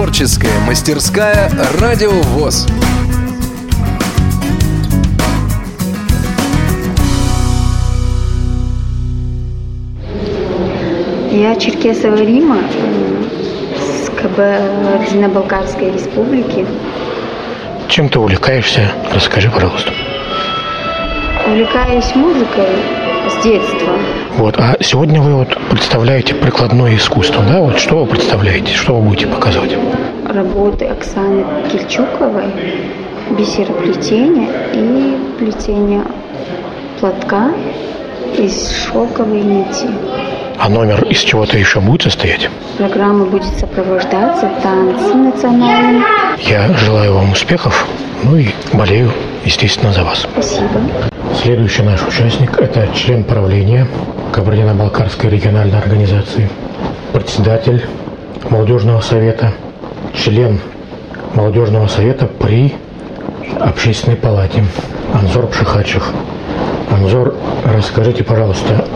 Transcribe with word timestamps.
Творческая 0.00 0.58
мастерская 0.60 1.52
«Радио 1.78 2.10
ВОЗ». 2.10 2.66
Я 11.30 11.54
Черкесова 11.54 12.16
Рима 12.16 12.60
с 13.76 14.08
КБ 14.08 14.36
Кабардино-Балкарской 14.36 15.92
республики. 15.92 16.66
Чем 17.88 18.08
ты 18.08 18.20
увлекаешься? 18.20 18.90
Расскажи, 19.12 19.50
пожалуйста. 19.50 19.92
Увлекаюсь 21.46 22.14
музыкой 22.14 23.09
с 23.30 23.42
детства. 23.44 23.92
Вот, 24.36 24.56
а 24.58 24.76
сегодня 24.80 25.20
вы 25.20 25.34
вот 25.34 25.56
представляете 25.70 26.34
прикладное 26.34 26.96
искусство, 26.96 27.42
да? 27.48 27.60
Вот 27.60 27.78
что 27.78 27.98
вы 27.98 28.06
представляете, 28.06 28.74
что 28.74 28.96
вы 28.96 29.02
будете 29.08 29.26
показывать? 29.26 29.76
Работы 30.28 30.86
Оксаны 30.86 31.44
Кильчуковой, 31.70 32.44
бисероплетение 33.30 34.48
и 34.74 35.18
плетение 35.38 36.02
платка 37.00 37.50
из 38.36 38.70
шелковой 38.70 39.40
нити. 39.40 39.88
А 40.58 40.68
номер 40.68 41.04
из 41.04 41.20
чего-то 41.20 41.56
еще 41.56 41.80
будет 41.80 42.02
состоять? 42.02 42.50
Программа 42.76 43.24
будет 43.24 43.58
сопровождаться 43.58 44.50
танцем 44.62 45.30
национальным. 45.30 46.04
Я 46.38 46.68
желаю 46.74 47.14
вам 47.14 47.32
успехов, 47.32 47.86
ну 48.22 48.36
и 48.36 48.48
болею, 48.72 49.10
естественно, 49.44 49.92
за 49.92 50.04
вас. 50.04 50.26
Спасибо. 50.32 50.80
Следующий 51.34 51.82
наш 51.82 52.06
участник– 52.06 52.56
это 52.60 52.88
член 52.94 53.24
правления 53.24 53.86
Кабардино-Балкарской 54.32 55.30
региональной 55.30 55.78
организации, 55.78 56.48
председатель 57.12 57.84
молодежного 58.50 59.00
совета, 59.00 59.52
член 60.14 60.60
молодежного 61.34 61.86
совета 61.86 62.26
при 62.26 62.74
общественной 63.58 64.16
палате 64.16 64.64
Анзор 65.14 65.46
Пшихачев. 65.46 66.10
Анзор, 66.90 67.34
расскажите, 67.64 68.24
пожалуйста, 68.24 68.86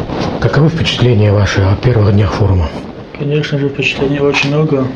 каковы 0.41 0.69
впечатления 0.69 1.33
ваши 1.33 1.61
о 1.61 1.77
первых 1.77 2.13
днях 2.13 2.33
форума? 2.33 2.69
Конечно 3.19 3.59
же, 3.59 3.69
впечатлений 3.69 4.21
очень 4.21 4.51
много. 4.51 4.87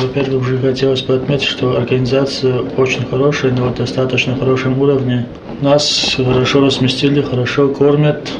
Во-первых, 0.00 0.42
уже 0.42 0.58
хотелось 0.58 1.02
бы 1.02 1.16
отметить, 1.16 1.48
что 1.48 1.76
организация 1.76 2.60
очень 2.76 3.04
хорошая, 3.04 3.52
на 3.52 3.70
достаточно 3.70 4.36
хорошем 4.36 4.80
уровне. 4.80 5.26
Нас 5.60 6.14
хорошо 6.16 6.60
разместили, 6.60 7.22
хорошо 7.22 7.68
кормят. 7.68 8.30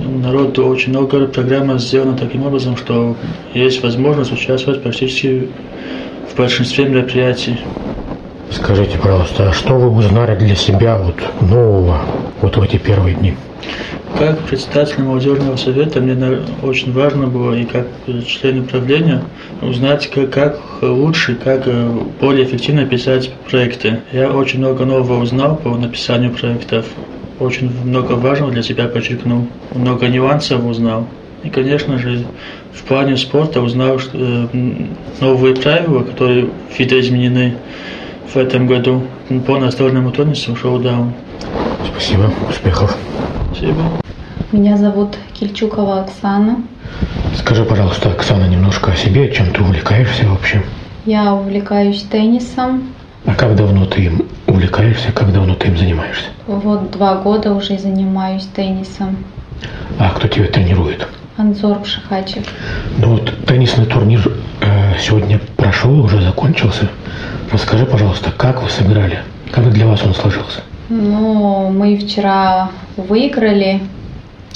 Народу 0.00 0.66
очень 0.66 0.90
много. 0.90 1.26
Программа 1.26 1.78
сделана 1.78 2.16
таким 2.18 2.46
образом, 2.46 2.76
что 2.76 3.16
есть 3.54 3.82
возможность 3.82 4.32
участвовать 4.32 4.82
практически 4.82 5.48
в 6.30 6.36
большинстве 6.36 6.84
мероприятий. 6.84 7.58
Скажите, 8.50 8.98
пожалуйста, 8.98 9.48
а 9.48 9.52
что 9.52 9.74
вы 9.74 9.88
узнали 9.90 10.36
для 10.36 10.54
себя 10.54 10.98
вот 10.98 11.14
нового 11.40 12.02
вот 12.42 12.56
в 12.56 12.62
эти 12.62 12.76
первые 12.76 13.14
дни? 13.14 13.34
Как 14.18 14.38
председатель 14.40 15.02
молодежного 15.02 15.56
совета 15.56 16.00
мне 16.00 16.40
очень 16.62 16.92
важно 16.92 17.26
было 17.26 17.54
и 17.54 17.64
как 17.64 17.86
член 18.26 18.64
правления 18.64 19.22
узнать, 19.62 20.10
как, 20.10 20.30
как 20.30 20.60
лучше, 20.82 21.36
как 21.36 21.62
э, 21.66 21.98
более 22.20 22.44
эффективно 22.44 22.84
писать 22.86 23.32
проекты. 23.48 24.00
Я 24.12 24.30
очень 24.30 24.58
много 24.58 24.84
нового 24.84 25.22
узнал 25.22 25.56
по 25.56 25.70
написанию 25.70 26.32
проектов. 26.32 26.86
Очень 27.38 27.70
много 27.84 28.12
важного 28.12 28.52
для 28.52 28.62
себя 28.62 28.88
подчеркнул. 28.88 29.46
Много 29.74 30.08
нюансов 30.08 30.64
узнал. 30.64 31.06
И, 31.42 31.48
конечно 31.48 31.98
же, 31.98 32.26
в 32.74 32.82
плане 32.82 33.16
спорта 33.16 33.62
узнал 33.62 33.98
что, 33.98 34.18
э, 34.18 34.46
новые 35.20 35.54
правила, 35.54 36.02
которые 36.02 36.50
видоизменены 36.78 37.54
в 38.32 38.36
этом 38.36 38.66
году 38.66 39.02
по 39.46 39.58
настольному 39.58 40.12
теннису 40.12 40.54
шоу-даун. 40.54 41.14
Спасибо, 41.86 42.30
успехов. 42.48 42.96
Спасибо. 43.60 43.82
Меня 44.52 44.78
зовут 44.78 45.18
Кильчукова 45.34 46.00
Оксана. 46.00 46.62
Скажи, 47.36 47.62
пожалуйста, 47.62 48.10
Оксана, 48.10 48.46
немножко 48.46 48.92
о 48.92 48.96
себе, 48.96 49.30
чем 49.32 49.52
ты 49.52 49.60
увлекаешься 49.60 50.26
вообще? 50.26 50.62
Я 51.04 51.34
увлекаюсь 51.34 52.02
теннисом. 52.04 52.94
А 53.26 53.34
как 53.34 53.56
давно 53.56 53.84
ты 53.84 54.04
им 54.04 54.22
увлекаешься, 54.46 55.12
как 55.12 55.34
давно 55.34 55.54
ты 55.56 55.68
им 55.68 55.76
занимаешься? 55.76 56.28
Вот 56.46 56.90
два 56.90 57.16
года 57.16 57.52
уже 57.52 57.76
занимаюсь 57.76 58.46
теннисом. 58.56 59.18
А 59.98 60.08
кто 60.08 60.26
тебя 60.26 60.46
тренирует? 60.46 61.06
Анзор 61.36 61.80
Пшихачев. 61.80 62.46
Ну 62.96 63.16
вот 63.16 63.44
теннисный 63.46 63.84
турнир 63.84 64.26
э, 64.62 64.94
сегодня 64.98 65.38
прошел, 65.56 66.00
уже 66.00 66.22
закончился. 66.22 66.88
Расскажи, 67.52 67.84
пожалуйста, 67.84 68.32
как 68.34 68.62
вы 68.62 68.70
сыграли? 68.70 69.18
Как 69.52 69.70
для 69.70 69.86
вас 69.86 70.02
он 70.02 70.14
сложился? 70.14 70.62
Ну, 70.90 71.70
мы 71.70 71.96
вчера 71.96 72.70
выиграли. 72.96 73.80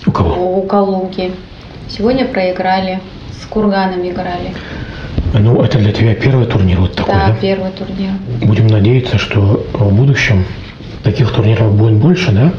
У 0.04 0.10
кого? 0.10 0.58
У 0.58 0.62
Калуги. 0.62 1.32
Сегодня 1.88 2.24
проиграли. 2.26 3.00
С 3.40 3.46
Курганом 3.46 4.00
играли. 4.06 4.52
Ну, 5.32 5.62
это 5.62 5.78
для 5.78 5.92
тебя 5.92 6.14
первый 6.14 6.46
турнир 6.46 6.80
вот 6.80 6.94
такой, 6.96 7.14
да? 7.14 7.28
Да, 7.28 7.36
первый 7.40 7.70
турнир. 7.70 8.10
Будем 8.42 8.66
надеяться, 8.66 9.16
что 9.16 9.64
в 9.72 9.94
будущем 9.94 10.44
таких 11.04 11.30
турниров 11.30 11.72
будет 11.72 11.94
больше, 11.94 12.32
да? 12.32 12.52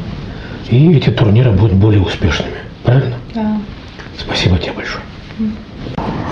И 0.70 0.96
эти 0.96 1.10
турниры 1.10 1.50
будут 1.52 1.74
более 1.74 2.00
успешными. 2.00 2.56
Правильно? 2.82 3.16
Да. 3.34 3.58
Спасибо 4.18 4.56
тебе 4.58 4.72
большое. 4.72 5.02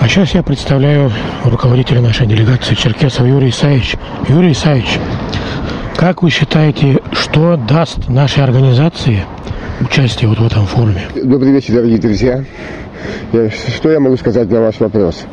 А 0.01 0.07
сейчас 0.07 0.33
я 0.33 0.41
представляю 0.43 1.11
руководителя 1.43 2.01
нашей 2.01 2.25
делегации 2.27 2.75
Черкесов 2.75 3.27
Юрий 3.27 3.49
Исаевич. 3.49 3.95
Юрий 4.27 4.51
Исаевич, 4.51 4.99
как 5.97 6.21
вы 6.21 6.29
считаете, 6.29 7.01
что 7.13 7.57
даст 7.57 8.09
нашей 8.09 8.43
организации 8.43 9.23
участие 9.81 10.29
вот 10.29 10.39
в 10.39 10.45
этом 10.45 10.65
форуме? 10.65 11.01
Добрый 11.15 11.51
вечер, 11.51 11.75
дорогие 11.75 11.97
друзья. 11.97 12.43
Что 13.75 13.91
я 13.91 13.99
могу 13.99 14.17
сказать 14.17 14.49
на 14.49 14.61
ваш 14.61 14.79
вопрос? 14.79 15.25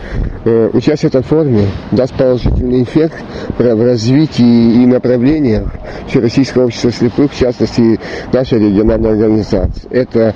Э, 0.45 0.71
участие 0.73 1.11
в 1.11 1.15
этом 1.15 1.23
форуме 1.23 1.67
даст 1.91 2.15
положительный 2.15 2.83
эффект 2.83 3.15
в 3.59 3.61
развитии 3.61 4.83
и 4.83 4.87
направлениях 4.87 5.73
Всероссийского 6.09 6.65
общества 6.65 6.91
слепых, 6.91 7.33
в 7.33 7.39
частности, 7.39 7.99
нашей 8.33 8.59
региональной 8.59 9.11
организации. 9.11 9.89
Это 9.91 10.35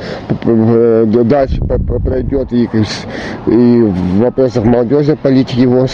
дальше 1.24 1.60
пройдет 1.60 2.52
и, 2.52 2.68
и 3.46 3.82
в 3.82 4.18
вопросах 4.18 4.64
молодежной 4.64 5.16
политики 5.16 5.66
ВОЗ, 5.66 5.92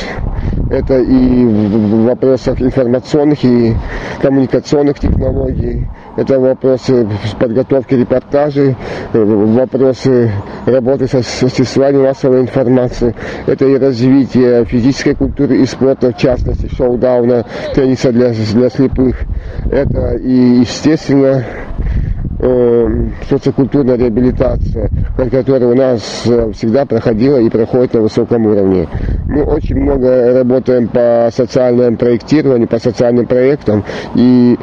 это 0.70 0.98
и 0.98 1.44
в 1.44 2.04
вопросах 2.04 2.60
информационных 2.60 3.44
и 3.44 3.75
коммуникационных 4.20 4.98
технологий, 4.98 5.86
это 6.16 6.38
вопросы 6.41 7.08
подготовки 7.38 7.94
репортажей, 7.94 8.76
вопросы 9.12 10.31
работы 10.66 11.06
со 11.06 11.22
средствами 11.22 12.02
массовой 12.02 12.41
информации, 12.41 13.14
это 13.47 13.66
и 13.66 13.76
развитие 13.78 14.64
физической 14.64 15.14
культуры 15.14 15.58
и 15.58 15.66
спорта, 15.66 16.12
в 16.12 16.16
частности, 16.16 16.69
шоу-дауна, 16.75 17.44
тенниса 17.75 18.12
для, 18.12 18.31
для 18.31 18.70
слепых. 18.70 19.16
Это 19.70 20.16
и, 20.16 20.60
естественно, 20.60 21.44
э, 22.41 22.71
социокультурная 23.28 23.97
реабилитация, 23.97 24.91
которая 25.31 25.69
у 25.69 25.75
нас 25.75 26.25
э, 26.26 26.53
всегда 26.53 26.84
проходила 26.84 27.38
и 27.38 27.48
проходит 27.48 27.94
на 27.94 28.00
высоком 28.00 28.47
уровне. 28.47 28.88
Мы 29.26 29.44
очень 29.44 29.76
много 29.76 30.32
работаем 30.32 30.88
по 30.88 31.28
социальному 31.32 31.97
проектированию, 31.97 32.69
по 32.69 32.78
социальным 32.78 33.26
проектам, 33.26 33.84
и 34.15 34.59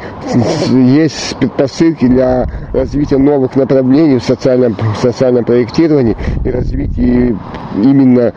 есть 0.72 1.36
предпосылки 1.38 2.06
для 2.06 2.46
развития 2.72 3.18
новых 3.18 3.56
направлений 3.56 4.18
в 4.18 4.22
социальном, 4.24 4.74
в 4.74 4.96
социальном 4.98 5.44
проектировании 5.44 6.16
и 6.44 6.50
развитии 6.50 7.36
именно 7.76 8.32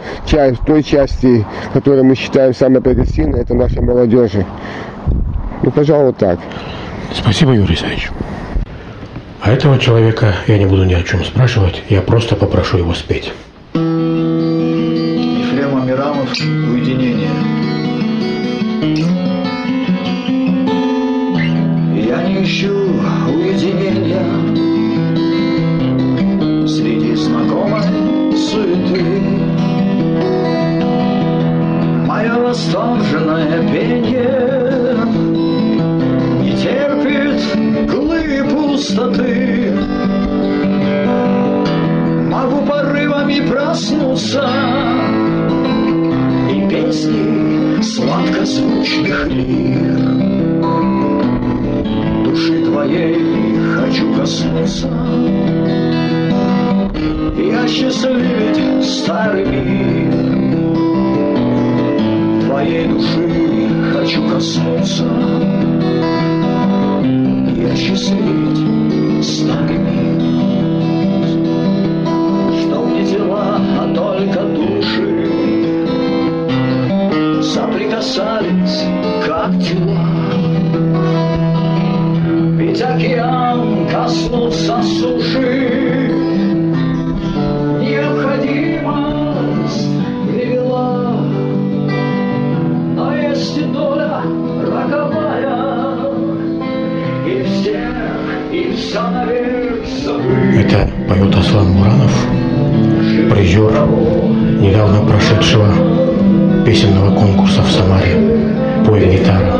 той 0.65 0.83
части, 0.83 1.45
которую 1.73 2.05
мы 2.05 2.15
считаем 2.15 2.53
самой 2.53 2.81
прогрессивной, 2.81 3.41
это 3.41 3.53
наша 3.53 3.81
молодежи. 3.81 4.45
Ну, 5.61 5.71
пожалуй, 5.71 6.13
так. 6.13 6.39
Спасибо, 7.13 7.53
Юрий 7.53 7.75
Исаевич. 7.75 8.09
А 9.43 9.51
этого 9.51 9.77
человека 9.77 10.33
я 10.47 10.57
не 10.57 10.65
буду 10.65 10.85
ни 10.85 10.93
о 10.93 11.03
чем 11.03 11.25
спрашивать, 11.25 11.83
я 11.89 12.01
просто 12.01 12.37
попрошу 12.37 12.77
его 12.77 12.93
спеть. 12.93 13.33
Ефрем 13.73 13.81
Амирамов 15.81 16.31
«Уединение». 16.31 17.29
Я 22.09 22.23
не 22.23 22.45
ищу 22.45 22.71
уединения 22.71 24.23
Среди 26.65 27.13
знакомой 27.15 27.83
суеты 28.37 29.03
Мое 32.07 32.39
восторженное 32.39 33.61
пение 33.69 34.72
пустоты 38.83 39.71
Могу 42.29 42.65
порывами 42.65 43.39
проснуться 43.47 44.45
И 46.51 46.69
песни 46.69 47.81
сладкозвучных 47.81 49.27
лир. 49.27 49.99
Души 52.25 52.65
твоей 52.65 53.55
хочу 53.75 54.13
коснуться, 54.13 54.89
Я 57.37 57.67
счастливить 57.67 58.85
старый 58.85 59.45
мир. 59.45 60.13
Твоей 62.45 62.87
души 62.87 63.69
хочу 63.93 64.29
коснуться, 64.29 65.03
Соприкасались, 78.03 78.83
как 79.25 79.51
тела. 79.59 79.97
Ведь 82.57 82.81
океан 82.81 83.87
коснуться 83.89 84.81
суши. 84.83 86.11
Необходимость 87.81 88.79
привела. 90.27 91.15
Но 92.95 93.15
есть 93.15 93.57
и 93.57 93.63
доля 93.63 94.21
роковая 94.61 96.11
И 97.25 97.43
всех, 97.43 97.87
и 98.51 98.73
все 98.73 98.99
забыть 100.05 100.63
Это 100.65 100.89
поет 101.07 101.35
Аслан 101.35 101.73
Буранов, 101.73 102.27
призер 103.29 103.87
недавно 104.59 105.05
прошедшего 105.07 106.12
песенного 106.65 107.13
конкурса 107.13 107.61
в 107.61 107.71
Самаре 107.71 108.15
«Пой 108.85 109.01
гитара». 109.11 109.53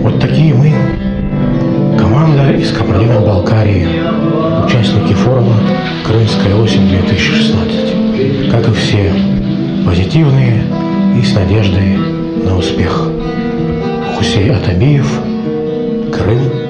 Вот 0.00 0.20
такие 0.20 0.54
мы, 0.54 0.72
команда 1.98 2.52
из 2.52 2.70
Кабардино-Балкарии, 2.72 3.86
участники 4.64 5.12
форума 5.14 5.54
«Крымская 6.06 6.54
осень-2016». 6.54 8.50
Как 8.50 8.68
и 8.68 8.72
все, 8.72 9.12
позитивные 9.84 10.62
и 11.20 11.22
с 11.24 11.34
надеждой 11.34 11.96
на 12.44 12.56
успех. 12.56 13.08
Хусей 14.16 14.50
Атабиев, 14.50 15.20
Крым, 16.12 16.61